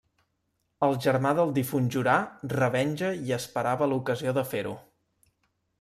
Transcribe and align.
El 0.87 0.95
germà 1.05 1.33
del 1.39 1.53
difunt 1.57 1.89
jurà 1.97 2.15
revenja 2.57 3.13
i 3.29 3.37
esperava 3.41 3.91
l’ocasió 3.93 4.35
de 4.41 4.49
fer-ho. 4.55 4.75